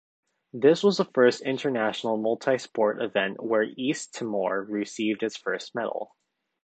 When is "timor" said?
4.15-4.63